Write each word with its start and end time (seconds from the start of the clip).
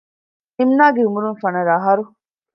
އިމްނާގެ 0.57 1.01
އުމުރުން 1.05 1.39
ފަނަރަ 1.41 1.71
އަހަރު 1.77 2.03